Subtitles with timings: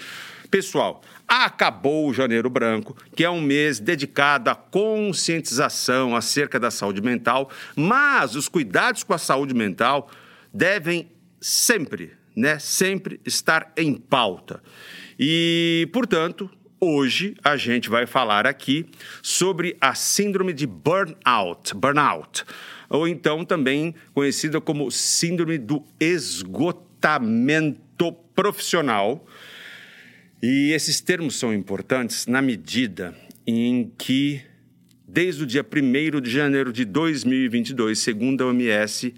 [0.49, 7.01] Pessoal, acabou o Janeiro Branco, que é um mês dedicado à conscientização acerca da saúde
[7.01, 10.09] mental, mas os cuidados com a saúde mental
[10.53, 14.61] devem sempre, né, sempre estar em pauta.
[15.19, 18.85] E, portanto, hoje a gente vai falar aqui
[19.21, 22.45] sobre a síndrome de burnout, burnout
[22.89, 29.25] ou então também conhecida como síndrome do esgotamento profissional.
[30.41, 33.15] E esses termos são importantes na medida
[33.47, 34.41] em que,
[35.07, 39.13] desde o dia 1 de janeiro de 2022, segundo a OMS,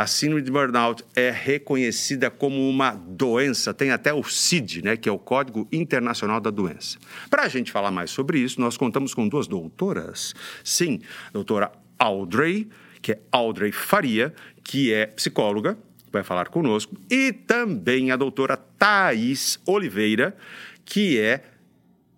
[0.00, 5.10] a síndrome de burnout é reconhecida como uma doença, tem até o CID, né, que
[5.10, 6.98] é o Código Internacional da Doença.
[7.28, 10.34] Para a gente falar mais sobre isso, nós contamos com duas doutoras.
[10.64, 11.00] Sim,
[11.34, 12.66] doutora Audrey
[13.02, 14.32] que é Audrey Faria,
[14.64, 15.76] que é psicóloga,
[16.10, 20.36] vai falar conosco, e também a doutora Thais Oliveira,
[20.84, 21.44] que é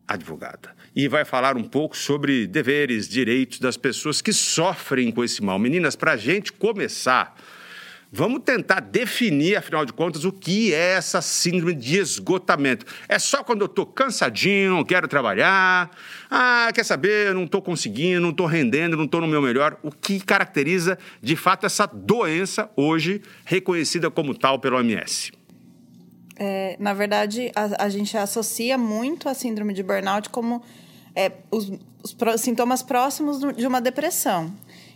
[0.07, 0.75] advogada.
[0.95, 5.59] E vai falar um pouco sobre deveres, direitos das pessoas que sofrem com esse mal.
[5.59, 7.35] Meninas, para a gente começar,
[8.15, 12.85] Vamos tentar definir, afinal de contas, o que é essa síndrome de esgotamento.
[13.09, 15.91] É só quando eu estou cansadinho, quero trabalhar,
[16.31, 19.79] ah, quer saber, não estou conseguindo, não estou rendendo, não estou no meu melhor.
[19.83, 25.33] O que caracteriza, de fato, essa doença hoje reconhecida como tal pela OMS?
[26.37, 30.63] É, na verdade, a, a, gente associa muito a síndrome de burnout como
[31.17, 31.73] é, os,
[32.03, 34.53] os sintomas próximos de uma depressão.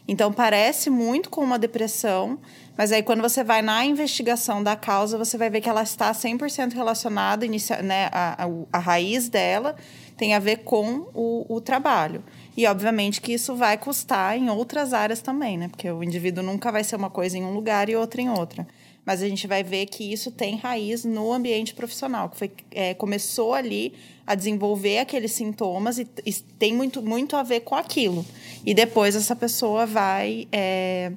[0.08, 2.38] Então, parece muito com uma depressão,
[2.76, 6.12] mas aí quando você vai na investigação da causa, você vai ver que ela está
[6.12, 9.74] 100% relacionada, inicia, né, a, a, a, raiz dela
[10.16, 12.22] tem a ver com o, o trabalho.
[12.56, 15.68] E, obviamente, que isso vai custar em outras áreas também, né?
[15.68, 18.66] Porque o indivíduo nunca vai ser uma coisa em um lugar e outra em outra.
[19.04, 22.94] Mas a gente vai ver que isso tem raiz no ambiente profissional, que foi, é,
[22.94, 23.94] começou ali
[24.26, 28.24] a desenvolver aqueles sintomas e, e, tem muito, muito a ver com aquilo.
[28.64, 31.12] E depois essa pessoa vai, é,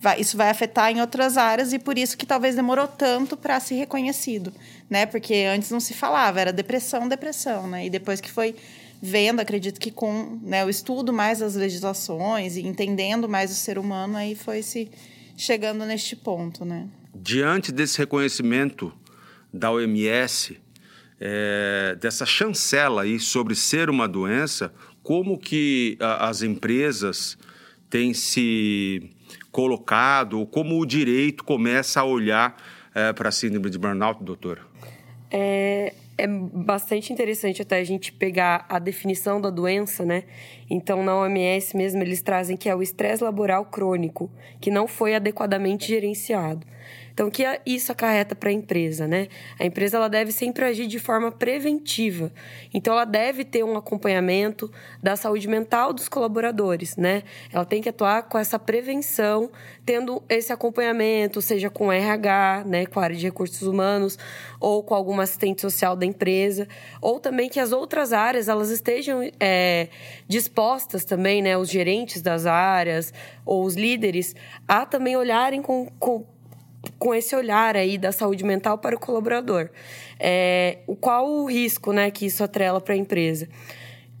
[0.00, 0.20] vai.
[0.20, 3.76] Isso vai afetar em outras áreas e por isso que talvez demorou tanto para ser
[3.76, 4.52] reconhecido,
[4.88, 5.06] né?
[5.06, 7.86] Porque antes não se falava, era depressão, depressão, né?
[7.86, 8.54] E depois que foi
[9.00, 13.76] vendo, acredito que com né, o estudo mais das legislações e entendendo mais o ser
[13.76, 14.88] humano, aí foi se
[15.36, 16.86] chegando neste ponto, né?
[17.14, 18.92] Diante desse reconhecimento
[19.52, 20.58] da OMS,
[21.20, 24.72] é, dessa chancela aí sobre ser uma doença,
[25.02, 27.36] como que a, as empresas
[27.90, 29.10] têm se
[29.50, 32.56] colocado, como o direito começa a olhar
[32.94, 34.66] é, para a síndrome de burnout, doutor?
[35.30, 40.24] É, é bastante interessante até a gente pegar a definição da doença, né?
[40.68, 44.30] Então, na OMS mesmo, eles trazem que é o estresse laboral crônico,
[44.60, 46.66] que não foi adequadamente gerenciado.
[47.12, 49.28] Então, o que isso acarreta para a empresa, né?
[49.58, 52.32] A empresa ela deve sempre agir de forma preventiva.
[52.72, 54.70] Então, ela deve ter um acompanhamento
[55.02, 57.22] da saúde mental dos colaboradores, né?
[57.52, 59.50] Ela tem que atuar com essa prevenção,
[59.84, 64.18] tendo esse acompanhamento, seja com RH, né, com a área de recursos humanos,
[64.60, 66.68] ou com alguma assistente social da empresa,
[67.00, 69.88] ou também que as outras áreas elas estejam é,
[70.28, 73.12] dispostas também, né, os gerentes das áreas
[73.44, 74.34] ou os líderes,
[74.66, 76.24] a também olharem com, com
[76.98, 79.70] com esse olhar aí da saúde mental para o colaborador.
[80.18, 83.48] É, qual o risco né, que isso atrela para a empresa?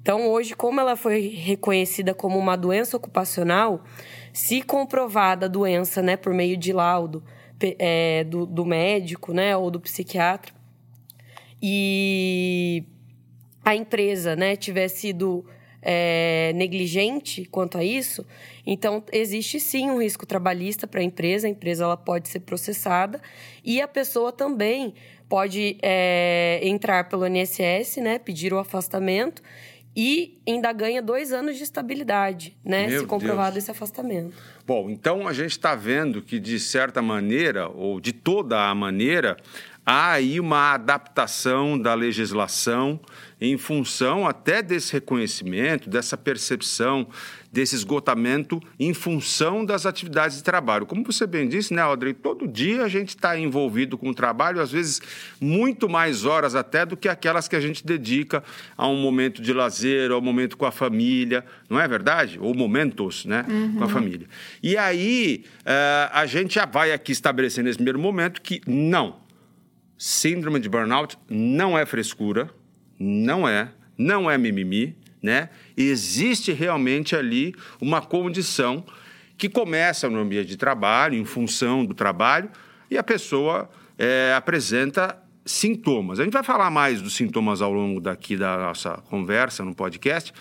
[0.00, 3.84] Então, hoje, como ela foi reconhecida como uma doença ocupacional,
[4.32, 7.22] se comprovada a doença né, por meio de laudo
[7.78, 10.52] é, do, do médico né, ou do psiquiatra,
[11.62, 12.84] e
[13.64, 15.46] a empresa né, tiver sido
[15.82, 18.24] é, negligente quanto a isso,
[18.64, 23.20] então existe sim um risco trabalhista para a empresa, a empresa ela pode ser processada
[23.64, 24.94] e a pessoa também
[25.28, 29.42] pode é, entrar pelo INSS, né, pedir o afastamento
[29.94, 33.64] e ainda ganha dois anos de estabilidade, né, Meu se comprovado Deus.
[33.64, 34.34] esse afastamento.
[34.66, 39.36] Bom, então a gente está vendo que de certa maneira ou de toda a maneira
[39.84, 43.00] há aí uma adaptação da legislação
[43.42, 47.08] em função até desse reconhecimento, dessa percepção,
[47.50, 50.86] desse esgotamento em função das atividades de trabalho.
[50.86, 52.14] Como você bem disse, né, Audrey?
[52.14, 55.02] Todo dia a gente está envolvido com o trabalho, às vezes
[55.40, 58.44] muito mais horas até do que aquelas que a gente dedica
[58.76, 62.38] a um momento de lazer, ao momento com a família, não é verdade?
[62.40, 63.74] Ou momentos, né, uhum.
[63.74, 64.28] com a família.
[64.62, 69.16] E aí uh, a gente já vai aqui estabelecer nesse primeiro momento que não,
[69.98, 72.61] síndrome de burnout não é frescura
[73.02, 73.68] não é,
[73.98, 75.48] não é mimimi, né?
[75.76, 78.84] Existe realmente ali uma condição
[79.36, 82.48] que começa no ambiente de trabalho, em função do trabalho,
[82.88, 83.68] e a pessoa
[83.98, 86.20] é, apresenta sintomas.
[86.20, 90.32] A gente vai falar mais dos sintomas ao longo daqui da nossa conversa no podcast,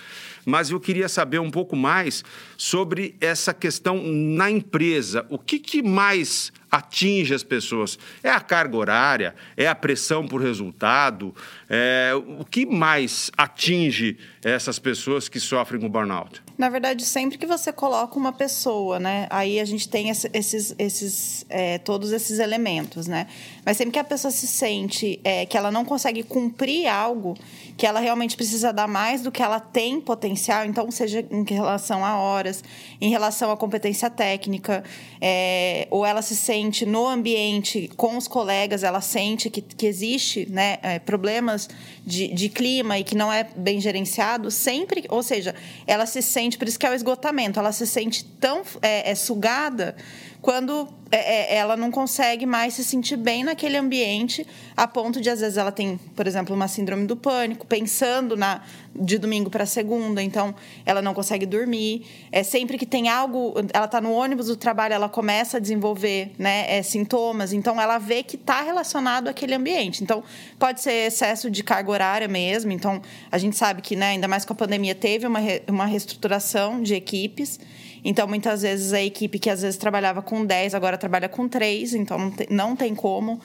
[0.46, 2.24] mas eu queria saber um pouco mais
[2.58, 5.26] sobre essa questão na empresa.
[5.30, 8.00] O que, que mais atinge as pessoas?
[8.24, 9.36] É a carga horária?
[9.58, 11.36] É a pressão por resultado?
[11.70, 16.42] É, o que mais atinge essas pessoas que sofrem com burnout?
[16.58, 19.28] Na verdade, sempre que você coloca uma pessoa, né?
[19.30, 23.28] Aí a gente tem esses, esses é, todos esses elementos, né?
[23.66, 27.36] Mas sempre que a pessoa se sente é, que ela não consegue cumprir algo,
[27.78, 30.31] que ela realmente precisa dar mais do que ela tem potencial,
[30.66, 32.64] então seja em relação a horas,
[33.00, 34.84] em relação à competência técnica,
[35.20, 40.48] é, ou ela se sente no ambiente com os colegas, ela sente que, que existe
[40.50, 41.70] né, é, problemas
[42.06, 45.56] de, de clima e que não é bem gerenciado, sempre, ou seja,
[45.86, 49.16] ela se sente, por isso que é o esgotamento, ela se sente tão é, é
[49.16, 49.96] sugada
[50.42, 55.30] quando é, é, ela não consegue mais se sentir bem naquele ambiente, a ponto de,
[55.30, 58.62] às vezes, ela tem, por exemplo, uma síndrome do pânico, pensando na
[58.94, 60.54] de domingo para segunda, então
[60.86, 62.06] ela não consegue dormir.
[62.32, 66.32] É sempre que tem algo, ela está no ônibus do trabalho, ela começa a desenvolver
[66.38, 70.04] né, é, sintomas, então ela vê que está relacionado àquele ambiente.
[70.04, 70.24] Então,
[70.60, 72.72] pode ser excesso de carga horária mesmo.
[72.72, 73.02] Então,
[73.32, 76.94] a gente sabe que, né, ainda mais com a pandemia, teve uma, uma reestruturação de
[76.94, 77.60] equipes.
[78.04, 81.94] Então, muitas vezes, a equipe que às vezes trabalhava com 10, agora trabalha com 3,
[81.94, 83.40] então não tem, não tem como.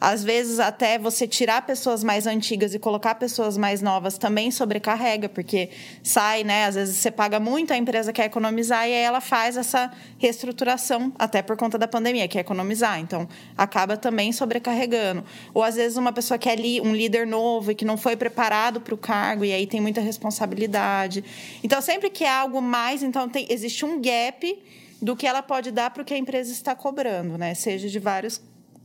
[0.00, 5.28] Às vezes, até você tirar pessoas mais antigas e colocar pessoas mais novas também sobrecarrega,
[5.28, 5.70] porque
[6.02, 6.64] sai, né?
[6.64, 11.12] Às vezes você paga muito, a empresa quer economizar e aí ela faz essa reestruturação,
[11.18, 12.98] até por conta da pandemia, quer economizar.
[12.98, 15.24] Então, acaba também sobrecarregando.
[15.54, 18.16] Ou às vezes uma pessoa que é li, um líder novo e que não foi
[18.16, 21.22] preparado para o cargo e aí tem muita responsabilidade.
[21.62, 24.62] Então, sempre que é algo mais, então tem, existe um gap
[25.00, 27.54] do que ela pode dar para o que a empresa está cobrando, né?
[27.54, 28.42] Seja de vários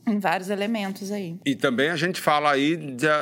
[0.08, 1.36] em vários elementos aí.
[1.44, 2.78] E também a gente fala aí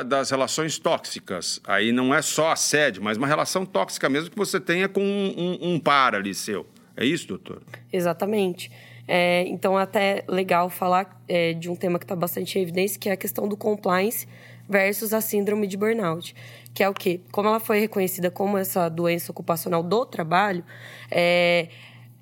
[0.06, 1.60] das relações tóxicas.
[1.64, 5.34] Aí não é só assédio, mas uma relação tóxica mesmo que você tenha com um,
[5.36, 6.66] um, um par ali seu.
[6.96, 7.62] É isso, doutor?
[7.92, 8.70] Exatamente.
[9.08, 13.08] É, então, até legal falar é, de um tema que está bastante em evidência, que
[13.08, 14.26] é a questão do compliance
[14.68, 16.34] versus a síndrome de burnout.
[16.72, 17.20] Que é o quê?
[17.30, 20.64] Como ela foi reconhecida como essa doença ocupacional do trabalho,
[21.10, 21.68] é,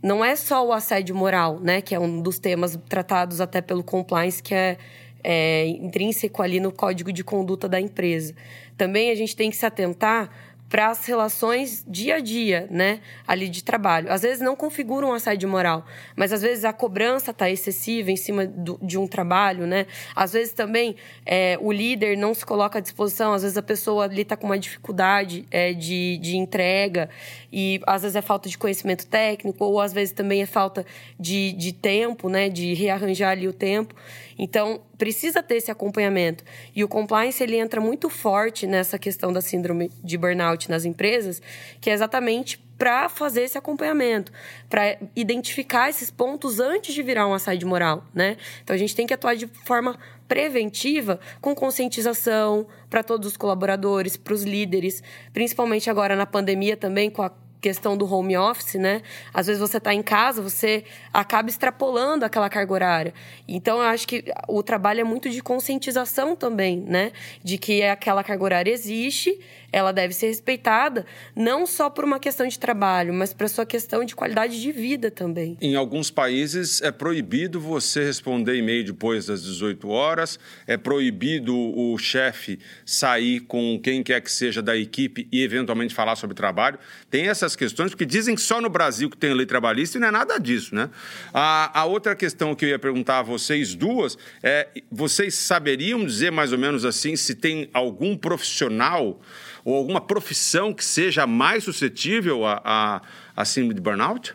[0.03, 1.81] não é só o assédio moral, né?
[1.81, 4.77] Que é um dos temas tratados até pelo compliance, que é,
[5.23, 8.35] é intrínseco ali no código de conduta da empresa.
[8.77, 10.31] Também a gente tem que se atentar
[10.73, 14.11] para as relações dia a dia, né, ali de trabalho.
[14.11, 15.85] Às vezes não configuram um assédio moral,
[16.17, 19.87] mas às vezes a cobrança está excessiva em cima do, de um trabalho, né?
[20.17, 20.97] Às vezes também
[21.27, 24.47] é, o líder não se coloca à disposição, às vezes a pessoa ali está com
[24.47, 27.11] uma dificuldade é, de, de entrega
[27.53, 30.87] e às vezes é falta de conhecimento técnico ou às vezes também é falta
[31.21, 33.95] de, de tempo, né, de rearranjar ali o tempo.
[34.39, 36.45] Então, precisa ter esse acompanhamento.
[36.75, 41.41] E o compliance ele entra muito forte nessa questão da síndrome de burnout nas empresas,
[41.81, 44.33] que é exatamente para fazer esse acompanhamento,
[44.69, 48.37] para identificar esses pontos antes de virar um assédio moral, né?
[48.65, 54.17] Então a gente tem que atuar de forma preventiva com conscientização para todos os colaboradores,
[54.17, 55.03] para os líderes,
[55.33, 57.31] principalmente agora na pandemia também com a
[57.63, 59.03] questão do home office, né?
[59.33, 63.15] Às vezes você está em casa, você acaba extrapolando aquela carga horária.
[63.47, 67.13] Então, eu acho que o trabalho é muito de conscientização também, né?
[67.43, 69.39] De que aquela carga horária existe
[69.73, 74.05] ela deve ser respeitada não só por uma questão de trabalho, mas para sua questão
[74.05, 75.57] de qualidade de vida também.
[75.61, 81.97] Em alguns países é proibido você responder e-mail depois das 18 horas, é proibido o
[81.97, 86.79] chefe sair com quem quer que seja da equipe e eventualmente falar sobre trabalho.
[87.11, 90.09] Tem essas questões, porque dizem que só no Brasil que tem lei trabalhista e não
[90.09, 90.91] é nada disso, né?
[91.33, 96.31] A, a outra questão que eu ia perguntar a vocês duas é: vocês saberiam dizer
[96.31, 99.21] mais ou menos assim se tem algum profissional
[99.65, 103.03] ou alguma profissão que seja mais suscetível a, a,
[103.37, 104.35] a síndrome de burnout?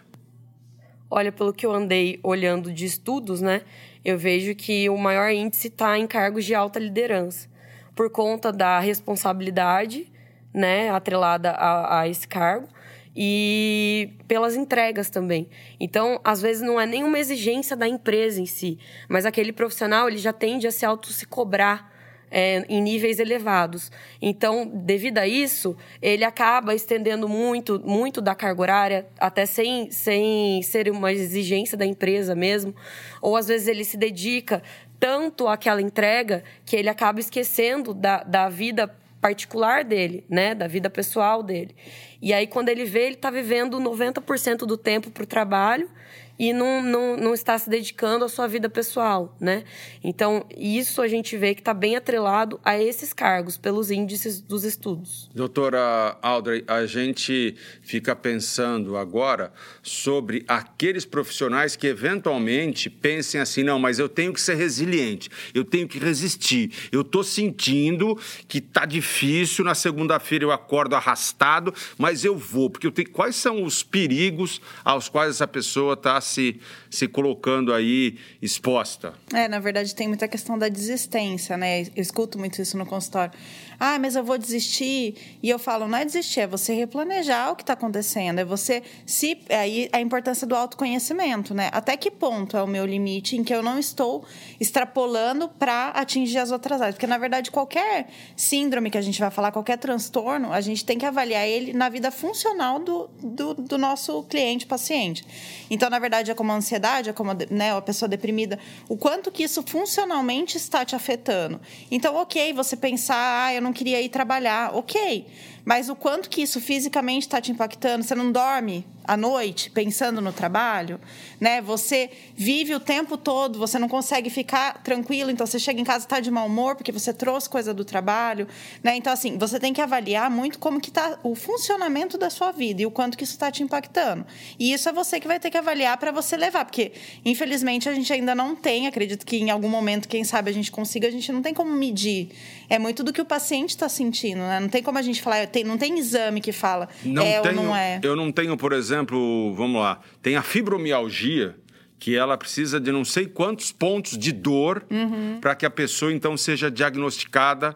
[1.10, 3.62] Olha, pelo que eu andei olhando de estudos, né?
[4.08, 7.50] eu vejo que o maior índice está em cargos de alta liderança,
[7.94, 10.10] por conta da responsabilidade,
[10.54, 12.70] né, atrelada a, a esse cargo
[13.14, 15.50] e pelas entregas também.
[15.78, 18.80] Então, às vezes não é nenhuma exigência da empresa em si,
[19.10, 21.94] mas aquele profissional ele já tende a se auto se cobrar
[22.30, 23.92] é, em níveis elevados.
[24.22, 30.62] Então, devido a isso, ele acaba estendendo muito, muito da carga horária, até sem, sem
[30.62, 32.76] ser uma exigência da empresa mesmo.
[33.22, 34.62] Ou às vezes ele se dedica
[35.00, 40.90] tanto àquela entrega que ele acaba esquecendo da, da vida particular dele, né, da vida
[40.90, 41.76] pessoal dele.
[42.22, 45.90] E aí quando ele vê, ele está vivendo 90% do tempo para o trabalho
[46.40, 49.64] e não, não, não está se dedicando à sua vida pessoal, né?
[50.04, 54.64] Então, isso a gente vê que está bem atrelado a esses cargos, pelos índices dos
[54.64, 55.30] estudos.
[55.34, 59.52] Doutora Audrey, a gente fica pensando agora
[59.82, 65.64] sobre aqueles profissionais que eventualmente pensem assim: não, mas eu tenho que ser resiliente, eu
[65.64, 68.18] tenho que resistir, eu estou sentindo
[68.48, 73.10] que está difícil, na segunda-feira eu acordo arrastado, mas eu vou, porque eu tenho.
[73.10, 79.14] Quais são os perigos aos quais essa pessoa está se, se colocando aí exposta?
[79.34, 81.82] É, na verdade tem muita questão da desistência, né?
[81.82, 83.32] Eu escuto muito isso no consultório.
[83.80, 85.16] Ah, mas eu vou desistir.
[85.42, 88.40] E eu falo, não é desistir, é você replanejar o que está acontecendo.
[88.40, 89.38] É você se.
[89.50, 91.70] Aí a importância do autoconhecimento, né?
[91.72, 94.26] Até que ponto é o meu limite em que eu não estou
[94.60, 96.96] extrapolando para atingir as outras áreas?
[96.96, 100.98] Porque, na verdade, qualquer síndrome que a gente vai falar, qualquer transtorno, a gente tem
[100.98, 105.24] que avaliar ele na vida funcional do, do, do nosso cliente, paciente.
[105.70, 108.60] Então, na verdade, é como a ansiedade, é como né, a pessoa deprimida,
[108.90, 111.60] o quanto que isso funcionalmente está te afetando.
[111.92, 115.26] Então, ok, você pensar, ah, eu não queria ir trabalhar, ok.
[115.68, 118.02] Mas o quanto que isso fisicamente está te impactando?
[118.02, 120.98] Você não dorme à noite pensando no trabalho,
[121.42, 121.62] né?
[121.62, 126.06] Você vive o tempo todo, você não consegue ficar tranquilo, então você chega em casa
[126.06, 128.48] está de mau humor porque você trouxe coisa do trabalho,
[128.82, 128.96] né?
[128.96, 132.82] Então assim, você tem que avaliar muito como que está o funcionamento da sua vida
[132.82, 134.26] e o quanto que isso está te impactando.
[134.58, 136.94] E isso é você que vai ter que avaliar para você levar, porque
[137.26, 140.72] infelizmente a gente ainda não tem, acredito que em algum momento, quem sabe a gente
[140.72, 142.30] consiga, a gente não tem como medir.
[142.70, 144.62] É muito do que o paciente está sentindo, né?
[144.62, 147.58] Não tem como a gente falar, tem, não tem exame que fala não é tenho,
[147.58, 148.00] ou não é.
[148.04, 151.56] Eu não tenho, por exemplo, vamos lá, tem a fibromialgia,
[152.00, 155.40] que ela precisa de não sei quantos pontos de dor uhum.
[155.42, 157.76] para que a pessoa então seja diagnosticada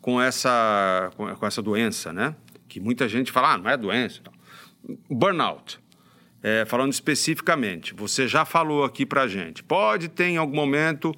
[0.00, 2.34] com essa, com essa doença, né?
[2.66, 4.22] Que muita gente fala, ah, não é doença.
[5.10, 5.78] Burnout.
[6.42, 9.62] É, falando especificamente, você já falou aqui para gente.
[9.62, 11.12] Pode ter em algum momento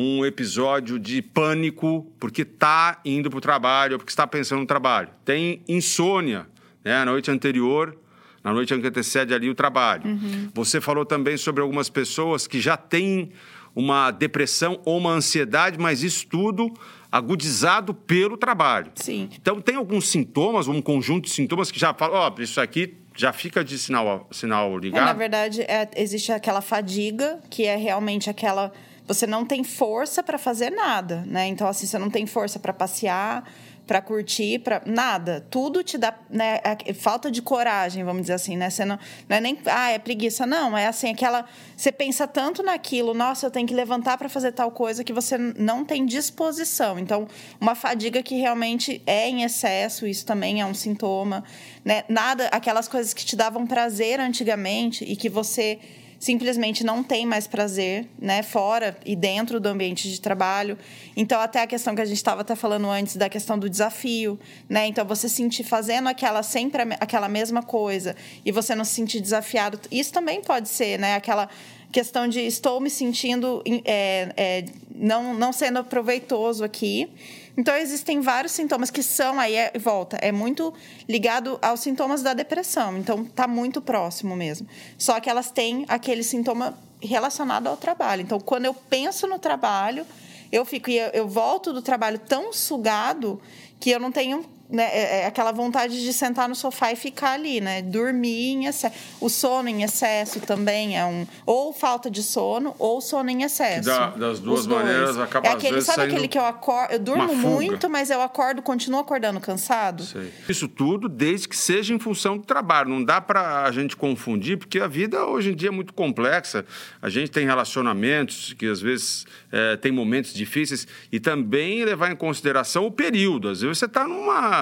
[0.00, 4.66] um episódio de pânico porque está indo para o trabalho ou porque está pensando no
[4.66, 5.10] trabalho.
[5.24, 6.46] Tem insônia,
[6.82, 6.96] né?
[6.96, 7.96] A noite anterior,
[8.42, 10.06] na noite que antecede ali o trabalho.
[10.06, 10.48] Uhum.
[10.54, 13.30] Você falou também sobre algumas pessoas que já têm
[13.74, 16.72] uma depressão ou uma ansiedade, mas isso tudo
[17.12, 18.92] agudizado pelo trabalho.
[18.94, 19.28] Sim.
[19.34, 22.96] Então tem alguns sintomas, um conjunto de sintomas que já falam, ó, oh, isso aqui
[23.14, 25.02] já fica de sinal, sinal ligado?
[25.02, 28.72] É, na verdade, é, existe aquela fadiga, que é realmente aquela
[29.14, 31.48] você não tem força para fazer nada, né?
[31.48, 33.44] Então, assim, você não tem força para passear,
[33.84, 35.44] para curtir, para nada.
[35.50, 36.60] Tudo te dá, né?
[36.94, 38.70] Falta de coragem, vamos dizer assim, né?
[38.70, 38.96] Você não,
[39.28, 40.78] não é nem, ah, é preguiça, não.
[40.78, 41.44] É assim, aquela.
[41.76, 45.36] Você pensa tanto naquilo, nossa, eu tenho que levantar para fazer tal coisa que você
[45.36, 46.96] não tem disposição.
[47.00, 47.26] Então,
[47.60, 51.42] uma fadiga que realmente é em excesso, isso também é um sintoma,
[51.84, 52.04] né?
[52.08, 55.80] Nada, aquelas coisas que te davam prazer antigamente e que você
[56.20, 60.76] simplesmente não tem mais prazer, né, fora e dentro do ambiente de trabalho.
[61.16, 64.38] Então, até a questão que a gente estava até falando antes da questão do desafio,
[64.68, 64.86] né?
[64.86, 69.80] Então, você sentir fazendo aquela sempre aquela mesma coisa e você não se sentir desafiado,
[69.90, 71.48] isso também pode ser, né, aquela
[71.90, 74.64] questão de estou me sentindo é, é,
[75.00, 77.10] não, não sendo proveitoso aqui.
[77.56, 80.72] Então, existem vários sintomas que são, aí é, volta, é muito
[81.08, 82.96] ligado aos sintomas da depressão.
[82.96, 84.68] Então, está muito próximo mesmo.
[84.96, 88.22] Só que elas têm aquele sintoma relacionado ao trabalho.
[88.22, 90.06] Então, quando eu penso no trabalho,
[90.52, 93.40] eu fico, eu, eu volto do trabalho tão sugado
[93.78, 97.32] que eu não tenho né, é, é aquela vontade de sentar no sofá e ficar
[97.32, 97.82] ali, né?
[97.82, 98.94] Dormir em excesso.
[99.20, 101.26] O sono em excesso também é um.
[101.44, 103.88] Ou falta de sono, ou sono em excesso.
[103.88, 106.92] Da, das duas maneiras acaba é aquele, Sabe aquele que eu acordo.
[106.92, 110.04] Eu durmo muito, mas eu acordo, continuo acordando cansado?
[110.04, 110.32] Sei.
[110.48, 112.88] Isso tudo desde que seja em função do trabalho.
[112.88, 116.64] Não dá para a gente confundir, porque a vida hoje em dia é muito complexa.
[117.02, 122.16] A gente tem relacionamentos que às vezes é, tem momentos difíceis e também levar em
[122.16, 123.48] consideração o período.
[123.48, 124.59] Às vezes você está numa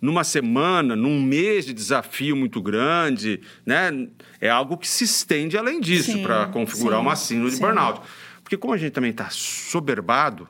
[0.00, 4.08] numa semana, num mês de desafio muito grande, né?
[4.40, 8.00] É algo que se estende além disso para configurar sim, uma síndrome de burnout.
[8.42, 10.48] Porque como a gente também está soberbado,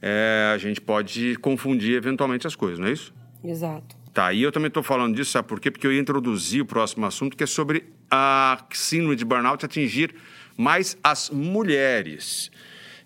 [0.00, 3.12] é, a gente pode confundir eventualmente as coisas, não é isso?
[3.42, 3.96] Exato.
[4.12, 5.70] Tá, e eu também estou falando disso, sabe por quê?
[5.70, 10.14] Porque eu introduzi o próximo assunto, que é sobre a síndrome de burnout atingir
[10.56, 12.50] mais as mulheres.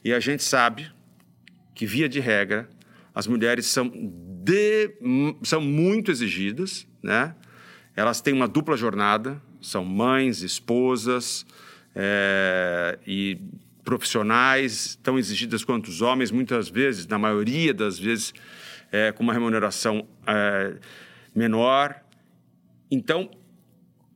[0.04, 0.90] E a gente sabe
[1.74, 2.68] que, via de regra,
[3.18, 3.90] as mulheres são,
[4.44, 4.94] de,
[5.42, 7.34] são muito exigidas, né?
[7.96, 11.44] Elas têm uma dupla jornada, são mães, esposas
[11.96, 13.40] é, e
[13.82, 18.32] profissionais, tão exigidas quanto os homens, muitas vezes, na maioria das vezes,
[18.92, 20.76] é, com uma remuneração é,
[21.34, 22.00] menor.
[22.88, 23.28] Então,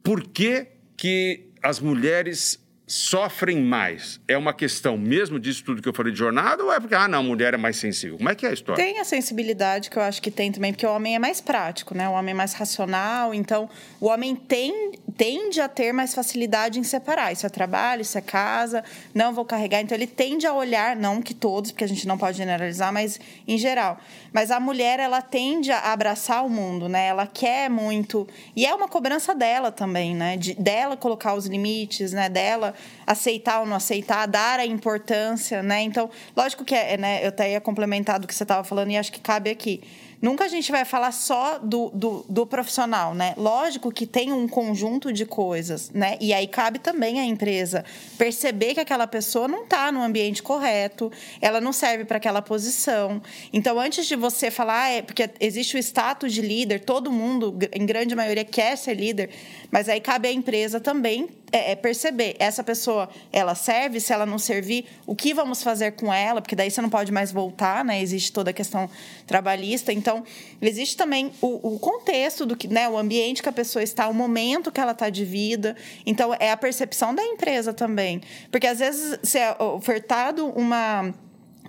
[0.00, 2.61] por que, que as mulheres
[2.92, 4.20] sofrem mais?
[4.28, 7.08] É uma questão mesmo disso tudo que eu falei de jornada ou é porque, ah,
[7.08, 8.18] não, a mulher é mais sensível?
[8.18, 8.84] Como é que é a história?
[8.84, 11.94] Tem a sensibilidade que eu acho que tem também, porque o homem é mais prático,
[11.94, 12.06] né?
[12.06, 16.82] O homem é mais racional, então o homem tem, tende a ter mais facilidade em
[16.82, 17.32] separar.
[17.32, 18.82] Isso é trabalho, isso é casa,
[19.14, 19.80] não vou carregar.
[19.80, 23.20] Então ele tende a olhar, não que todos, porque a gente não pode generalizar, mas
[23.46, 23.98] em geral.
[24.32, 27.06] Mas a mulher, ela tende a abraçar o mundo, né?
[27.06, 28.26] Ela quer muito.
[28.56, 30.36] E é uma cobrança dela também, né?
[30.36, 32.28] De, dela colocar os limites, né?
[32.28, 32.74] Dela
[33.06, 35.82] aceitar ou não aceitar, dar a importância, né?
[35.82, 37.22] Então, lógico que é, né?
[37.22, 39.82] Eu até ia complementar do que você estava falando e acho que cabe aqui.
[40.22, 43.34] Nunca a gente vai falar só do, do, do, profissional, né?
[43.36, 46.16] Lógico que tem um conjunto de coisas, né?
[46.20, 47.84] E aí cabe também a empresa
[48.16, 51.10] perceber que aquela pessoa não está no ambiente correto,
[51.40, 53.20] ela não serve para aquela posição.
[53.52, 57.84] Então, antes de você falar, é porque existe o status de líder, todo mundo, em
[57.84, 59.30] grande maioria, quer ser líder,
[59.72, 64.24] mas aí cabe à empresa também é, é perceber essa pessoa, ela serve, se ela
[64.24, 67.84] não servir, o que vamos fazer com ela, porque daí você não pode mais voltar,
[67.84, 68.00] né?
[68.00, 68.88] Existe toda a questão
[69.26, 69.92] trabalhista.
[69.92, 70.24] Então,
[70.60, 72.88] existe também o, o contexto do que, né?
[72.88, 75.76] O ambiente que a pessoa está, o momento que ela está de vida.
[76.06, 78.22] Então, é a percepção da empresa também.
[78.50, 81.14] Porque às vezes se é ofertado uma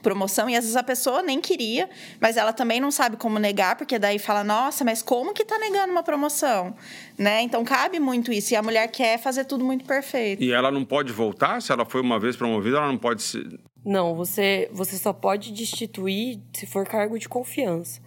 [0.04, 3.76] promoção e às vezes a pessoa nem queria, mas ela também não sabe como negar,
[3.76, 6.76] porque daí fala: "Nossa, mas como que tá negando uma promoção?",
[7.18, 7.42] né?
[7.42, 10.44] Então cabe muito isso e a mulher quer fazer tudo muito perfeito.
[10.44, 13.60] E ela não pode voltar se ela foi uma vez promovida, ela não pode se
[13.84, 18.00] Não, você você só pode destituir se for cargo de confiança.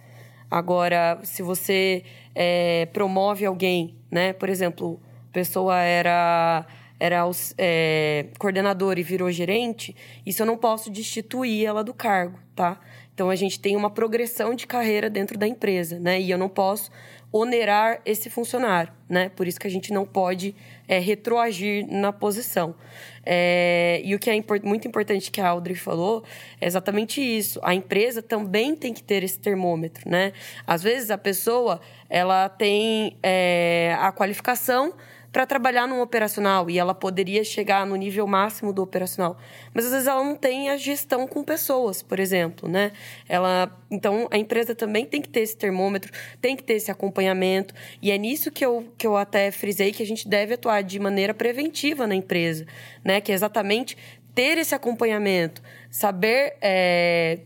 [0.49, 4.31] Agora, se você é, promove alguém, né?
[4.31, 6.65] Por exemplo, a pessoa era
[6.99, 7.23] era
[7.57, 12.79] é, coordenadora e virou gerente, isso eu não posso destituir ela do cargo, tá?
[13.13, 16.21] Então a gente tem uma progressão de carreira dentro da empresa, né?
[16.21, 16.91] E eu não posso
[17.31, 19.29] onerar esse funcionário, né?
[19.29, 20.55] Por isso que a gente não pode
[20.87, 22.75] é, retroagir na posição.
[23.25, 26.23] É, e o que é import muito importante que a Audrey falou
[26.61, 27.59] é exatamente isso.
[27.63, 30.31] A empresa também tem que ter esse termômetro, né?
[30.65, 34.93] Às vezes a pessoa ela tem é, a qualificação
[35.37, 39.37] para trabalhar no operacional e ela poderia chegar no nível máximo do operacional.
[39.71, 42.91] Mas às vezes ela não tem a gestão com pessoas, por exemplo, né?
[43.29, 47.71] Ela, então a empresa também tem que ter esse termômetro, tem que ter esse acompanhamento
[48.01, 50.97] e é nisso que eu, que eu até frisei que a gente deve atuar de
[50.97, 52.65] maneira preventiva na empresa,
[53.05, 53.21] né?
[53.21, 53.95] Que é exatamente
[54.33, 57.41] ter esse acompanhamento, saber é,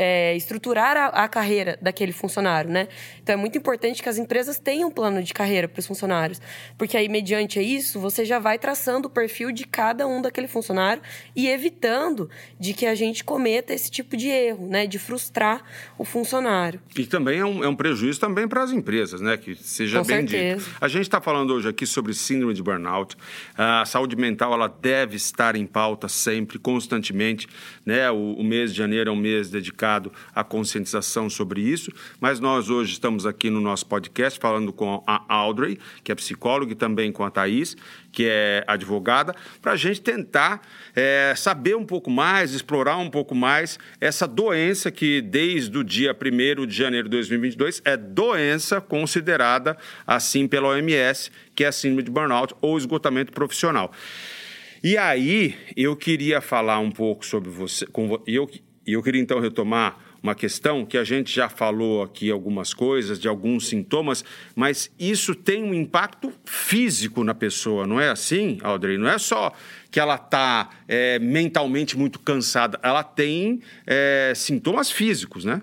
[0.00, 2.86] é, estruturar a, a, carreira daquele funcionário, né?
[3.20, 6.40] Então é muito importante que as empresas tenham um plano de carreira para os funcionários,
[6.78, 11.02] porque aí mediante isso você já vai traçando o perfil de cada um daquele funcionário
[11.34, 12.30] e evitando
[12.60, 14.86] de que a gente cometa esse tipo de erro, né?
[14.86, 15.64] De frustrar
[15.98, 16.80] o funcionário.
[16.96, 19.36] E também é um, é um prejuízo também para as empresas, né?
[19.36, 20.64] Que seja Com bem certeza.
[20.64, 20.76] dito.
[20.80, 23.16] A gente está falando hoje aqui sobre síndrome de burnout.
[23.56, 27.48] A saúde mental ela deve estar em pauta sempre, constantemente,
[27.84, 28.08] né?
[28.12, 29.87] O, o mês de janeiro é um mês dedicado
[30.34, 35.24] à conscientização sobre isso, mas nós hoje estamos aqui no nosso podcast falando com a
[35.28, 37.76] Audrey, que é psicóloga, e também com a Thaís,
[38.12, 40.60] que é advogada, para a gente tentar
[40.94, 46.14] é, saber um pouco mais, explorar um pouco mais essa doença que, desde o dia
[46.14, 52.02] 1 de janeiro de 2022, é doença considerada assim pela OMS, que é a síndrome
[52.02, 53.92] de burnout ou esgotamento profissional.
[54.82, 57.84] E aí, eu queria falar um pouco sobre você.
[57.86, 58.48] Com, eu,
[58.88, 63.20] e eu queria então retomar uma questão que a gente já falou aqui algumas coisas,
[63.20, 64.24] de alguns sintomas,
[64.56, 68.96] mas isso tem um impacto físico na pessoa, não é assim, Audrey?
[68.96, 69.52] Não é só
[69.90, 75.60] que ela está é, mentalmente muito cansada, ela tem é, sintomas físicos, né?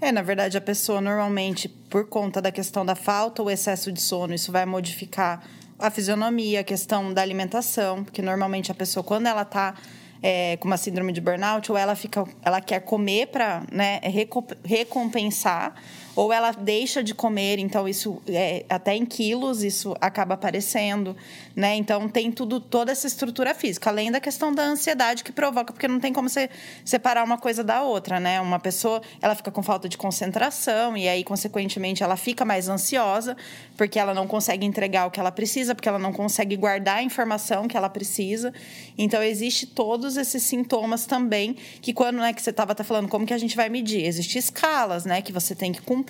[0.00, 4.00] É, na verdade, a pessoa normalmente, por conta da questão da falta ou excesso de
[4.00, 5.46] sono, isso vai modificar
[5.78, 9.74] a fisionomia, a questão da alimentação, porque normalmente a pessoa, quando ela está
[10.26, 14.00] é, com uma síndrome de burnout, ou ela fica, ela quer comer para né,
[14.64, 15.74] recompensar,
[16.16, 21.16] ou ela deixa de comer, então isso é, até em quilos isso acaba aparecendo,
[21.54, 21.74] né?
[21.74, 25.88] Então tem tudo toda essa estrutura física, além da questão da ansiedade que provoca, porque
[25.88, 26.48] não tem como você
[26.84, 28.40] separar uma coisa da outra, né?
[28.40, 33.36] Uma pessoa, ela fica com falta de concentração e aí consequentemente ela fica mais ansiosa,
[33.76, 37.02] porque ela não consegue entregar o que ela precisa, porque ela não consegue guardar a
[37.02, 38.52] informação que ela precisa.
[38.96, 43.34] Então existe todos esses sintomas também que quando né, que você estava falando como que
[43.34, 46.03] a gente vai medir, existem escalas, né, que você tem que cumprir,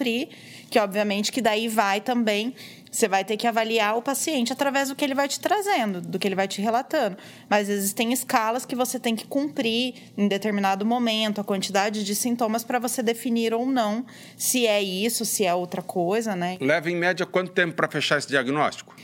[0.71, 2.55] que obviamente que daí vai também
[2.95, 6.17] você vai ter que avaliar o paciente através do que ele vai te trazendo, do
[6.17, 7.17] que ele vai te relatando.
[7.51, 12.63] Mas existem escalas que você tem que cumprir em determinado momento, a quantidade de sintomas
[12.63, 16.57] para você definir ou não se é isso, se é outra coisa, né?
[16.61, 18.95] Leva em média quanto tempo para fechar esse diagnóstico?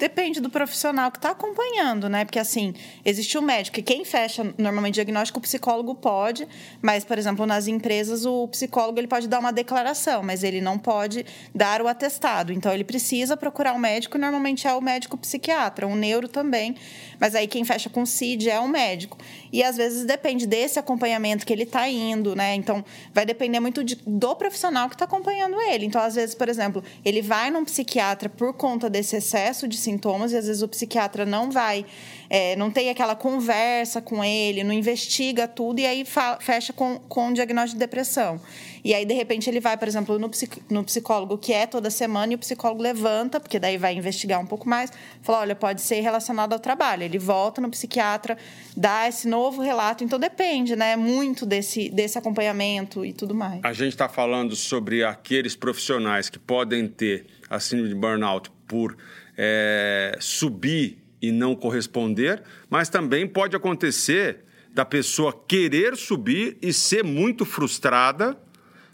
[0.00, 2.24] Depende do profissional que está acompanhando, né?
[2.24, 2.72] Porque, assim,
[3.04, 6.48] existe o médico, e quem fecha normalmente diagnóstico, o psicólogo pode,
[6.80, 10.78] mas, por exemplo, nas empresas, o psicólogo ele pode dar uma declaração, mas ele não
[10.78, 12.50] pode dar o atestado.
[12.50, 16.76] Então, ele precisa procurar um médico, normalmente é o médico psiquiatra, um neuro também,
[17.18, 19.18] mas aí quem fecha com CID é o médico.
[19.52, 22.54] E, às vezes, depende desse acompanhamento que ele está indo, né?
[22.54, 22.82] Então,
[23.12, 25.84] vai depender muito de, do profissional que está acompanhando ele.
[25.84, 30.32] Então, às vezes, por exemplo, ele vai num psiquiatra por conta desse excesso de sintomas
[30.32, 31.84] e às vezes o psiquiatra não vai,
[32.30, 36.04] é, não tem aquela conversa com ele, não investiga tudo e aí
[36.38, 38.40] fecha com, com um diagnóstico de depressão.
[38.84, 40.30] E aí, de repente, ele vai, por exemplo, no,
[40.70, 44.46] no psicólogo, que é toda semana, e o psicólogo levanta, porque daí vai investigar um
[44.46, 47.02] pouco mais, fala: olha, pode ser relacionado ao trabalho.
[47.02, 48.38] Ele volta no psiquiatra,
[48.76, 50.04] dá esse novo relato.
[50.04, 50.96] Então, depende, né?
[50.96, 53.60] Muito desse, desse acompanhamento e tudo mais.
[53.64, 58.96] A gente está falando sobre aqueles profissionais que podem ter a síndrome de burnout por
[59.36, 67.04] é, subir e não corresponder, mas também pode acontecer da pessoa querer subir e ser
[67.04, 68.38] muito frustrada,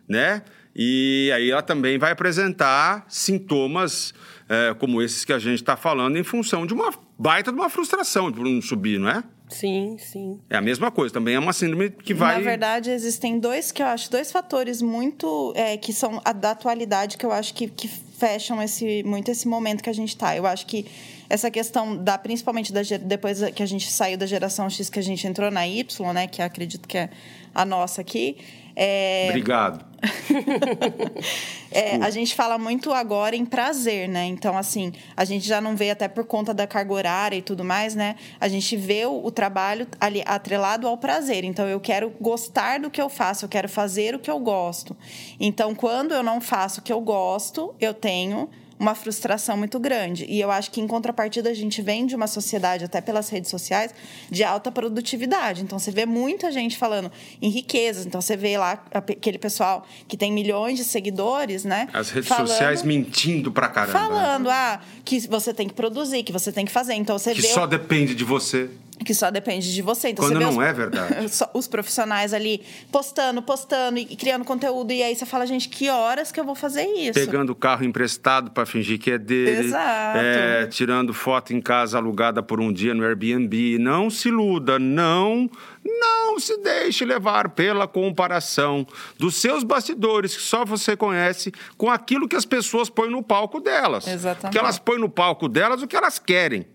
[0.09, 0.43] né?
[0.75, 4.13] E aí ela também vai apresentar sintomas
[4.49, 7.71] é, como esses que a gente está falando em função de uma baita de uma
[7.71, 9.25] frustração por não subir, não é?
[9.49, 10.41] Sim, sim.
[10.51, 12.37] É a mesma coisa, também é uma síndrome que vai.
[12.37, 16.51] Na verdade, existem dois que eu acho, dois fatores muito é, que são a, da
[16.51, 20.37] atualidade que eu acho que, que fecham esse, muito esse momento que a gente está.
[20.37, 20.85] Eu acho que
[21.29, 25.03] essa questão da, principalmente da, depois que a gente saiu da geração X, que a
[25.03, 26.27] gente entrou na Y, né?
[26.27, 27.11] Que acredito que é
[27.55, 28.37] a nossa aqui.
[28.79, 29.29] É...
[29.31, 29.87] Obrigado.
[31.73, 34.27] é, a gente fala muito agora em prazer, né?
[34.27, 37.65] Então, assim, a gente já não vê até por conta da carga horária e tudo
[37.65, 38.17] mais, né?
[38.39, 41.43] A gente vê o, o trabalho ali atrelado ao prazer.
[41.43, 44.95] Então, eu quero gostar do que eu faço, eu quero fazer o que eu gosto.
[45.41, 50.25] Então, quando eu não faço o que eu gosto, eu tenho uma frustração muito grande.
[50.29, 53.51] E eu acho que, em contrapartida, a gente vem de uma sociedade, até pelas redes
[53.51, 53.95] sociais,
[54.31, 55.63] de alta produtividade.
[55.63, 57.11] Então, você vê muita gente falando
[57.41, 58.07] em riquezas.
[58.07, 61.89] Então, você vê lá aquele pessoal que tem milhões de seguidores, né?
[61.93, 63.99] As redes falando, sociais mentindo pra caramba.
[63.99, 64.07] Né?
[64.07, 66.95] Falando, ah, que você tem que produzir, que você tem que fazer.
[66.95, 67.49] Então, você que vê...
[67.49, 68.71] só depende de você
[69.05, 70.09] que só depende de você.
[70.09, 71.15] Então, Quando você não os, é verdade.
[71.55, 74.93] Os profissionais ali postando, postando e criando conteúdo.
[74.93, 77.15] E aí você fala, gente, que horas que eu vou fazer isso?
[77.15, 79.69] Pegando o carro emprestado para fingir que é dele.
[79.69, 80.19] Exato.
[80.19, 83.79] É, tirando foto em casa alugada por um dia no Airbnb.
[83.79, 85.51] Não se iluda, não,
[85.85, 88.87] não se deixe levar pela comparação
[89.19, 93.61] dos seus bastidores, que só você conhece, com aquilo que as pessoas põem no palco
[93.61, 94.07] delas.
[94.07, 94.43] Exatamente.
[94.43, 96.67] Porque elas põem no palco delas o que elas querem.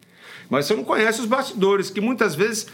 [0.51, 2.67] Mas você não conhece os bastidores, que muitas vezes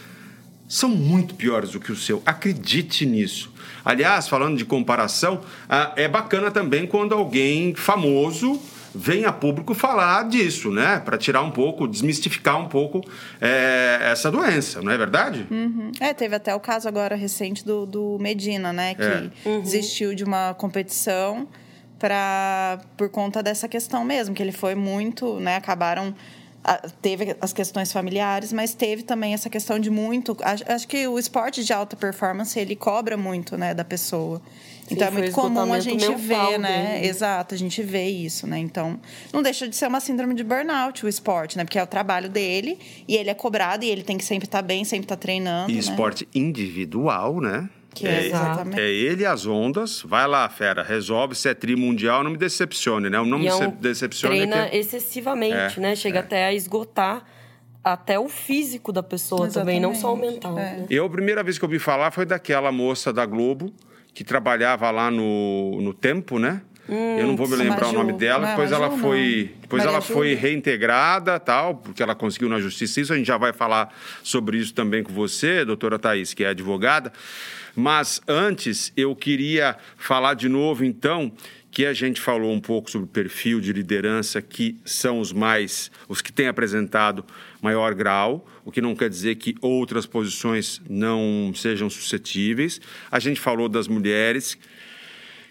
[0.68, 2.20] são muito piores do que o seu.
[2.26, 3.52] Acredite nisso.
[3.84, 8.60] Aliás, falando de comparação, ah, é bacana também quando alguém famoso
[8.92, 11.00] vem a público falar disso, né?
[11.04, 13.00] Para tirar um pouco, desmistificar um pouco
[13.40, 15.46] é, essa doença, não é verdade?
[15.48, 15.92] Uhum.
[16.00, 18.94] É, teve até o caso agora recente do, do Medina, né?
[18.94, 19.30] Que é.
[19.44, 19.60] uhum.
[19.60, 21.46] desistiu de uma competição
[21.96, 25.56] para por conta dessa questão mesmo, que ele foi muito, né?
[25.56, 26.12] Acabaram
[27.00, 30.36] teve as questões familiares, mas teve também essa questão de muito.
[30.42, 34.40] Acho que o esporte de alta performance ele cobra muito, né, da pessoa.
[34.86, 37.04] Sim, então é muito comum a gente ver, né?
[37.04, 38.58] Exato, a gente vê isso, né?
[38.58, 38.98] Então
[39.32, 41.64] não deixa de ser uma síndrome de burnout o esporte, né?
[41.64, 44.62] Porque é o trabalho dele e ele é cobrado e ele tem que sempre estar
[44.62, 45.70] bem, sempre estar treinando.
[45.70, 45.80] E né?
[45.80, 47.68] esporte individual, né?
[47.94, 48.80] Que é, exatamente.
[48.80, 50.02] é ele as ondas.
[50.02, 53.18] Vai lá, fera, resolve se é tri mundial, não me decepcione, né?
[53.18, 54.36] O não e me é um decepcione.
[54.36, 54.76] Treina é que...
[54.76, 55.96] excessivamente, é, né?
[55.96, 56.20] Chega é.
[56.20, 57.24] até a esgotar
[57.82, 59.76] até o físico da pessoa exatamente.
[59.76, 60.58] também, não só o mental.
[60.58, 60.76] É.
[60.76, 60.86] Né?
[60.90, 63.72] Eu, a primeira vez que eu ouvi falar foi daquela moça da Globo
[64.12, 66.62] que trabalhava lá no, no Tempo, né?
[66.88, 67.90] Hum, eu não vou me lembrar Maju.
[67.90, 68.40] o nome dela.
[68.40, 73.00] Não, depois Maju, ela foi, depois ela foi reintegrada, tal, porque ela conseguiu na justiça
[73.00, 73.12] isso.
[73.12, 77.12] A gente já vai falar sobre isso também com você, doutora Thaís, que é advogada.
[77.80, 81.30] Mas antes eu queria falar de novo, então,
[81.70, 85.88] que a gente falou um pouco sobre o perfil de liderança que são os mais,
[86.08, 87.24] os que têm apresentado
[87.62, 92.80] maior grau, o que não quer dizer que outras posições não sejam suscetíveis.
[93.12, 94.58] A gente falou das mulheres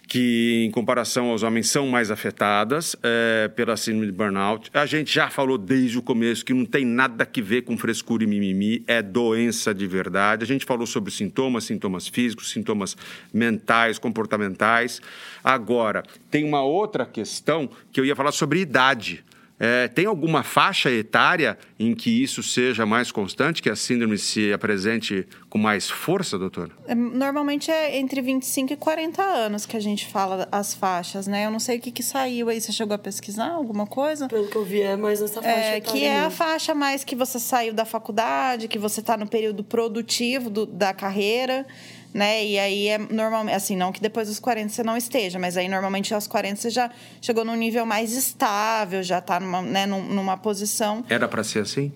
[0.08, 4.70] que, em comparação aos homens, são mais afetadas é, pela síndrome de burnout.
[4.72, 8.24] A gente já falou desde o começo que não tem nada que ver com frescura
[8.24, 10.42] e mimimi, é doença de verdade.
[10.42, 12.96] A gente falou sobre sintomas, sintomas físicos, sintomas
[13.32, 15.02] mentais, comportamentais.
[15.44, 19.22] Agora, tem uma outra questão que eu ia falar sobre idade.
[19.60, 24.52] É, tem alguma faixa etária em que isso seja mais constante, que a síndrome se
[24.52, 26.70] apresente com mais força, doutor?
[26.86, 31.46] É, normalmente é entre 25 e 40 anos que a gente fala as faixas, né?
[31.46, 32.60] Eu não sei o que, que saiu aí.
[32.60, 34.28] Você chegou a pesquisar alguma coisa?
[34.28, 35.58] Pelo que eu vi, é mais nessa faixa.
[35.58, 39.26] É, que é a faixa mais que você saiu da faculdade, que você está no
[39.26, 41.66] período produtivo do, da carreira
[42.12, 42.44] né?
[42.44, 45.68] E aí é normalmente, assim, não que depois dos 40 você não esteja, mas aí
[45.68, 46.90] normalmente aos 40 você já
[47.20, 51.04] chegou num nível mais estável, já está numa, né, numa posição.
[51.08, 51.92] Era para ser assim?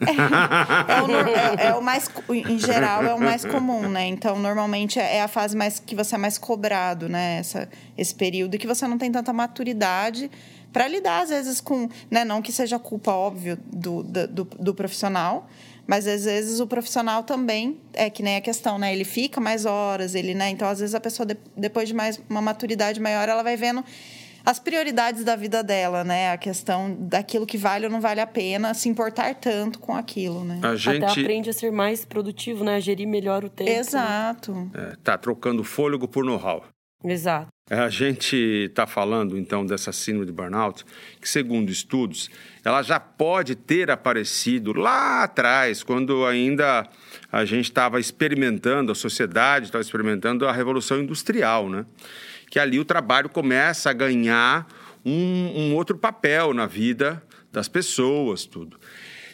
[0.00, 4.06] É, é, o, é, é, o, mais, em geral, é o mais comum, né?
[4.06, 7.38] Então, normalmente é a fase mais que você é mais cobrado, né?
[7.38, 10.30] Essa, esse período e que você não tem tanta maturidade
[10.72, 11.88] para lidar, às vezes, com.
[12.10, 12.24] Né?
[12.24, 15.48] Não que seja culpa, óbvio, do, do, do profissional,
[15.88, 18.92] mas às vezes o profissional também é que nem a questão, né?
[18.92, 20.50] Ele fica mais horas, ele, né?
[20.50, 23.82] Então, às vezes a pessoa depois de mais uma maturidade maior, ela vai vendo
[24.44, 26.30] as prioridades da vida dela, né?
[26.30, 30.44] A questão daquilo que vale ou não vale a pena se importar tanto com aquilo,
[30.44, 30.60] né?
[30.62, 32.76] A gente Até aprende a ser mais produtivo, né?
[32.76, 33.70] A gerir melhor o tempo.
[33.70, 34.52] Exato.
[34.52, 34.92] Né?
[34.92, 36.64] É, tá trocando fôlego por know-how.
[37.04, 37.48] Exato.
[37.70, 40.84] A gente está falando, então, dessa síndrome de burnout,
[41.20, 42.30] que, segundo estudos,
[42.64, 46.88] ela já pode ter aparecido lá atrás, quando ainda
[47.30, 51.84] a gente estava experimentando, a sociedade estava experimentando a Revolução Industrial, né?
[52.50, 54.66] Que ali o trabalho começa a ganhar
[55.04, 58.78] um, um outro papel na vida das pessoas, tudo.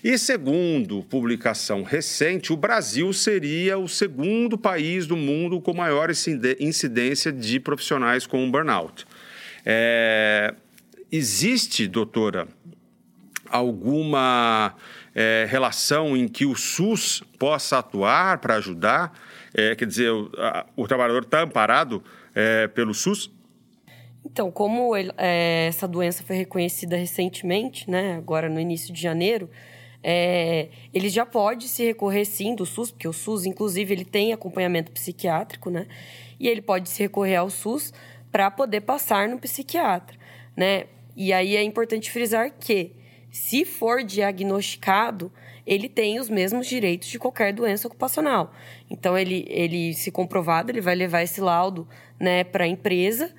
[0.04, 7.32] E segundo publicação recente, o Brasil seria o segundo país do mundo com maior incidência
[7.32, 9.06] de profissionais com burnout.
[9.64, 10.52] É,
[11.10, 12.46] existe, doutora,
[13.48, 14.74] alguma
[15.14, 19.18] é, relação em que o SUS possa atuar para ajudar?
[19.54, 23.30] É, quer dizer, o, a, o trabalhador está amparado é, pelo SUS?
[24.22, 29.48] Então, como ele, é, essa doença foi reconhecida recentemente, né, agora no início de janeiro,
[30.06, 34.34] é, ele já pode se recorrer sim do SUS, porque o SUS, inclusive, ele tem
[34.34, 35.86] acompanhamento psiquiátrico, né?
[36.38, 37.90] E ele pode se recorrer ao SUS
[38.30, 40.18] para poder passar no psiquiatra,
[40.54, 40.84] né?
[41.16, 42.92] E aí é importante frisar que,
[43.30, 45.32] se for diagnosticado,
[45.66, 48.52] ele tem os mesmos direitos de qualquer doença ocupacional.
[48.90, 51.88] Então, ele, ele se comprovado, ele vai levar esse laudo
[52.20, 53.34] né, para a empresa,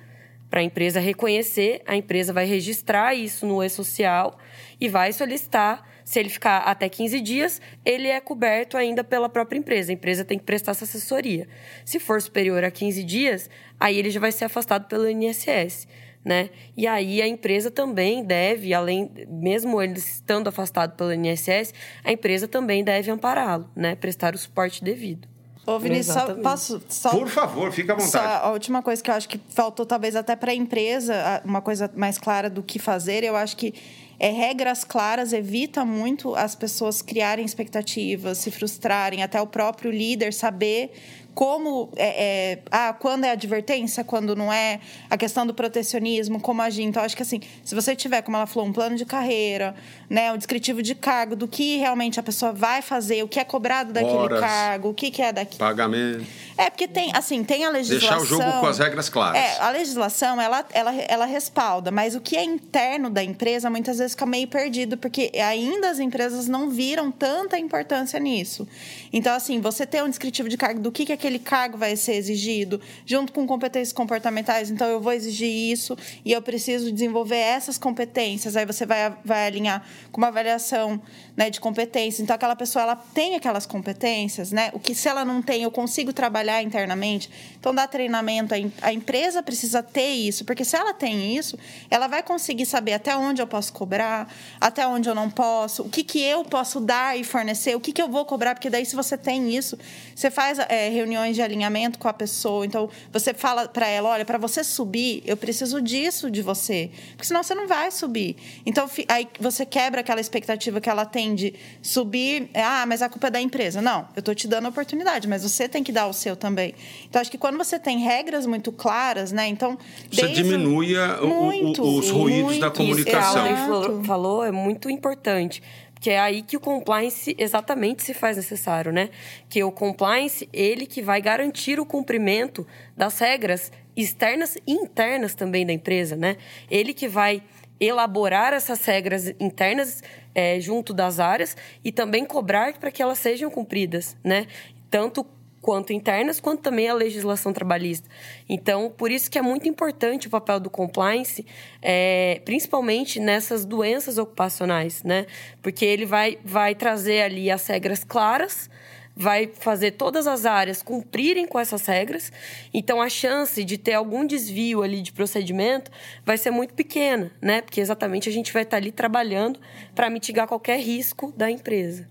[0.50, 4.36] para a empresa reconhecer, a empresa vai registrar isso no e-social
[4.80, 9.58] e vai solicitar se ele ficar até 15 dias, ele é coberto ainda pela própria
[9.58, 9.90] empresa.
[9.90, 11.48] A empresa tem que prestar essa assessoria.
[11.84, 15.88] Se for superior a 15 dias, aí ele já vai ser afastado pelo INSS.
[16.24, 16.50] Né?
[16.76, 22.46] E aí a empresa também deve, além, mesmo ele estando afastado pelo INSS, a empresa
[22.46, 23.96] também deve ampará-lo, né?
[23.96, 25.28] Prestar o suporte devido.
[25.66, 28.12] Ô, Vinícius, só, posso só, Por favor, fica à vontade.
[28.12, 31.60] Só a última coisa que eu acho que faltou, talvez até para a empresa, uma
[31.60, 33.74] coisa mais clara do que fazer, eu acho que
[34.18, 40.32] é, regras claras evita muito as pessoas criarem expectativas, se frustrarem, até o próprio líder
[40.32, 40.92] saber
[41.36, 46.62] como é, é, ah, quando é advertência, quando não é, a questão do protecionismo, como
[46.62, 46.82] agir.
[46.82, 49.74] Então, acho que assim, se você tiver, como ela falou, um plano de carreira,
[50.08, 53.44] né, um descritivo de cargo, do que realmente a pessoa vai fazer, o que é
[53.44, 55.58] cobrado daquele Horas, cargo, o que, que é daqui.
[55.58, 56.24] Pagamento.
[56.56, 58.16] É, porque tem, assim, tem a legislação.
[58.16, 59.38] Deixar o jogo com as regras claras.
[59.38, 63.98] É, a legislação, ela, ela, ela respalda, mas o que é interno da empresa muitas
[63.98, 68.66] vezes fica meio perdido, porque ainda as empresas não viram tanta importância nisso.
[69.12, 72.14] Então, assim, você ter um descritivo de cargo do que, que aquele cargo vai ser
[72.14, 77.76] exigido, junto com competências comportamentais, então eu vou exigir isso e eu preciso desenvolver essas
[77.76, 78.56] competências.
[78.56, 81.02] Aí você vai, vai alinhar com uma avaliação
[81.36, 82.22] né, de competência.
[82.22, 84.70] Então, aquela pessoa ela tem aquelas competências, né?
[84.72, 87.28] O que se ela não tem, eu consigo trabalhar internamente.
[87.58, 91.58] Então, dá treinamento, a, empresa precisa ter isso, porque se ela tem isso,
[91.90, 95.90] ela vai conseguir saber até onde eu posso cobrar, até onde eu não posso, o
[95.90, 98.86] que, que eu posso dar e fornecer, o que, que eu vou cobrar, porque daí,
[98.86, 99.76] se você tem isso,
[100.14, 102.64] você faz é, reuniões de alinhamento com a pessoa.
[102.64, 107.24] Então, você fala para ela: olha, para você subir, eu preciso disso de você, porque
[107.24, 108.36] senão você não vai subir.
[108.64, 113.28] Então, aí você quebra aquela expectativa que ela tem de subir, ah, mas a culpa
[113.28, 113.80] é da empresa.
[113.80, 116.74] Não, eu estou te dando a oportunidade, mas você tem que dar o seu também.
[117.08, 119.46] Então, acho que quando você tem regras muito claras, né?
[119.46, 119.78] Então.
[120.10, 123.46] Você diminui o, o, os ruídos muito, da comunicação.
[123.46, 125.62] Isso que a falou, falou é muito importante.
[125.96, 129.08] Porque é aí que o compliance exatamente se faz necessário, né?
[129.48, 135.64] Que o compliance, ele que vai garantir o cumprimento das regras externas e internas também
[135.64, 136.36] da empresa, né?
[136.70, 137.42] Ele que vai
[137.80, 140.02] elaborar essas regras internas
[140.34, 144.46] é, junto das áreas e também cobrar para que elas sejam cumpridas, né?
[144.90, 145.26] Tanto
[145.66, 148.08] quanto internas, quanto também a legislação trabalhista.
[148.48, 151.44] Então, por isso que é muito importante o papel do compliance,
[151.82, 155.26] é, principalmente nessas doenças ocupacionais, né?
[155.60, 158.70] Porque ele vai, vai trazer ali as regras claras,
[159.16, 162.30] vai fazer todas as áreas cumprirem com essas regras.
[162.72, 165.90] Então a chance de ter algum desvio ali de procedimento
[166.24, 167.60] vai ser muito pequena, né?
[167.60, 169.58] Porque exatamente a gente vai estar ali trabalhando
[169.96, 172.08] para mitigar qualquer risco da empresa.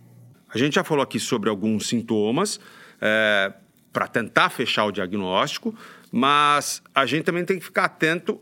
[0.53, 2.59] A gente já falou aqui sobre alguns sintomas
[3.01, 3.53] é,
[3.91, 5.75] para tentar fechar o diagnóstico,
[6.11, 8.39] mas a gente também tem que ficar atento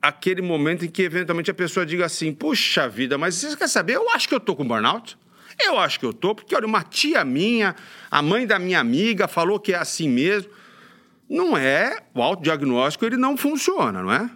[0.00, 3.94] àquele momento em que eventualmente a pessoa diga assim: puxa vida, mas você quer saber?
[3.94, 5.16] Eu acho que eu estou com burnout.
[5.58, 7.74] Eu acho que eu tô, porque olha, uma tia minha,
[8.10, 10.50] a mãe da minha amiga falou que é assim mesmo.
[11.28, 14.30] Não é, o autodiagnóstico ele não funciona, não é?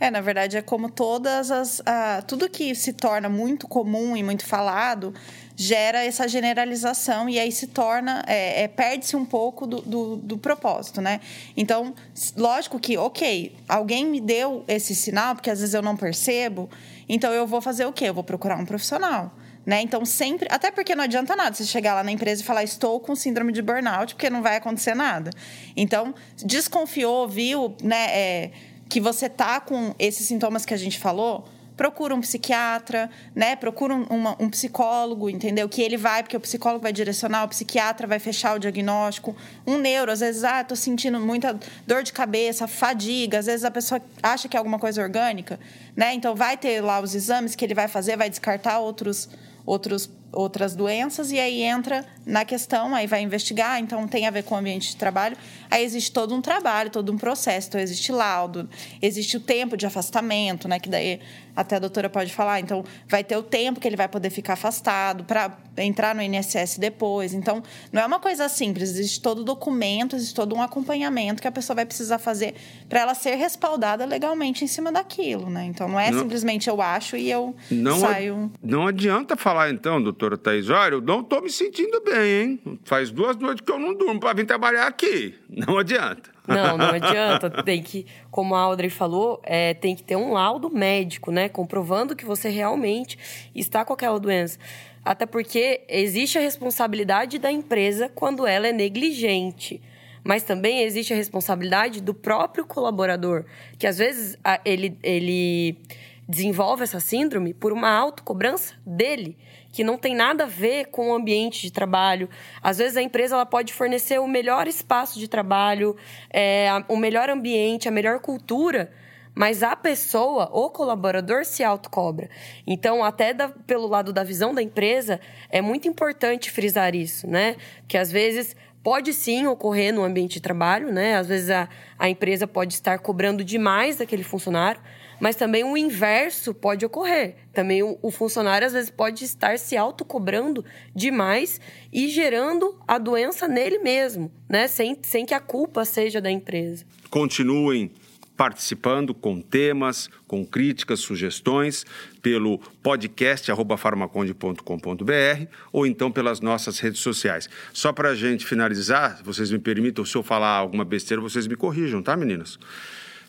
[0.00, 1.82] É, na verdade, é como todas as.
[2.26, 5.14] tudo que se torna muito comum e muito falado
[5.56, 8.24] gera essa generalização e aí se torna.
[8.26, 11.20] É, é, Perde-se um pouco do, do, do, propósito, né?
[11.56, 11.94] Então,
[12.36, 16.68] lógico que, ok, alguém me deu esse sinal, porque às vezes eu não percebo,
[17.08, 18.06] então eu vou fazer o quê?
[18.06, 19.32] Eu vou procurar um profissional.
[19.64, 19.80] Né?
[19.80, 20.46] Então, sempre.
[20.50, 23.50] Até porque não adianta nada você chegar lá na empresa e falar, estou com síndrome
[23.50, 25.30] de burnout, porque não vai acontecer nada.
[25.74, 28.50] Então, desconfiou, viu né, é,
[28.88, 31.44] que você tá com esses sintomas que a gente falou,
[31.76, 33.56] procura um psiquiatra, né?
[33.56, 35.68] Procura um, uma, um, psicólogo, entendeu?
[35.68, 39.36] Que ele vai, porque o psicólogo vai direcionar, o psiquiatra vai fechar o diagnóstico.
[39.66, 43.70] Um neuro, às vezes, ah, tô sentindo muita dor de cabeça, fadiga, às vezes a
[43.70, 45.58] pessoa acha que é alguma coisa orgânica,
[45.96, 46.14] né?
[46.14, 49.28] Então vai ter lá os exames que ele vai fazer, vai descartar outros
[49.66, 54.44] outros, outras doenças, e aí entra na questão, aí vai investigar, então tem a ver
[54.44, 55.36] com o ambiente de trabalho.
[55.74, 58.68] Aí existe todo um trabalho, todo um processo, então existe laudo,
[59.02, 60.78] existe o tempo de afastamento, né?
[60.78, 61.18] Que daí
[61.56, 62.60] até a doutora pode falar.
[62.60, 66.78] Então, vai ter o tempo que ele vai poder ficar afastado para entrar no INSS
[66.78, 67.34] depois.
[67.34, 67.60] Então,
[67.92, 71.52] não é uma coisa simples, existe todo o documento, existe todo um acompanhamento que a
[71.52, 72.54] pessoa vai precisar fazer
[72.88, 75.64] para ela ser respaldada legalmente em cima daquilo, né?
[75.64, 78.52] Então, não é não, simplesmente eu acho e eu não saio.
[78.62, 82.78] Não adianta falar, então, doutora Thais, olha, eu não estou me sentindo bem, hein?
[82.84, 85.34] Faz duas noites que eu não durmo para vir trabalhar aqui.
[85.68, 86.30] Não adianta.
[86.46, 87.62] Não, não adianta.
[87.62, 91.48] Tem que, como a Audrey falou, é, tem que ter um laudo médico, né?
[91.48, 93.18] Comprovando que você realmente
[93.54, 94.58] está com aquela doença.
[95.02, 99.80] Até porque existe a responsabilidade da empresa quando ela é negligente.
[100.22, 103.44] Mas também existe a responsabilidade do próprio colaborador,
[103.78, 105.78] que às vezes ele, ele
[106.26, 109.36] desenvolve essa síndrome por uma autocobrança dele
[109.74, 112.30] que não tem nada a ver com o ambiente de trabalho.
[112.62, 115.96] Às vezes a empresa ela pode fornecer o melhor espaço de trabalho,
[116.32, 118.92] é, o melhor ambiente, a melhor cultura,
[119.34, 122.30] mas a pessoa, o colaborador, se autocobra.
[122.64, 125.18] Então, até da, pelo lado da visão da empresa,
[125.50, 127.56] é muito importante frisar isso, né?
[127.88, 131.16] Que às vezes pode sim ocorrer no ambiente de trabalho, né?
[131.16, 134.80] Às vezes a, a empresa pode estar cobrando demais daquele funcionário,
[135.20, 137.36] mas também o inverso pode ocorrer.
[137.52, 141.60] Também o, o funcionário, às vezes, pode estar se autocobrando demais
[141.92, 144.68] e gerando a doença nele mesmo, né?
[144.68, 146.84] Sem, sem que a culpa seja da empresa.
[147.10, 147.92] Continuem
[148.36, 151.84] participando com temas, com críticas, sugestões,
[152.20, 157.48] pelo podcast farmaconde.com.br ou então pelas nossas redes sociais.
[157.72, 161.56] Só para a gente finalizar, vocês me permitam, se eu falar alguma besteira, vocês me
[161.56, 162.58] corrijam, tá, meninas?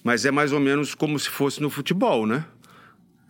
[0.05, 2.45] Mas é mais ou menos como se fosse no futebol, né?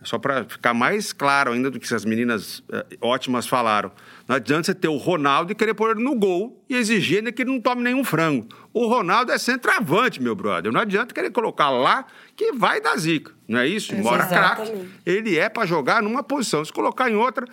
[0.02, 3.90] Só para ficar mais claro ainda do que as meninas uh, ótimas falaram.
[4.28, 7.32] Não adianta você ter o Ronaldo e querer pôr ele no gol e exigir ainda
[7.32, 8.46] que ele não tome nenhum frango.
[8.74, 10.70] O Ronaldo é centroavante, meu brother.
[10.70, 12.04] Não adianta querer colocar lá
[12.36, 13.32] que vai dar zica.
[13.48, 13.94] Não é isso?
[13.94, 14.70] Embora craque,
[15.06, 16.62] ele é para jogar numa posição.
[16.62, 17.46] Se colocar em outra,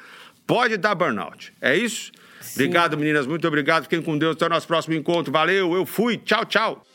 [0.45, 1.53] pode dar burnout.
[1.61, 2.11] É isso?
[2.41, 2.55] Sim.
[2.55, 3.25] Obrigado, meninas.
[3.25, 3.83] Muito obrigado.
[3.83, 4.35] Fiquem com Deus.
[4.35, 5.31] Até o nosso próximo encontro.
[5.31, 5.73] Valeu.
[5.73, 6.17] Eu fui.
[6.17, 6.85] Tchau, tchau.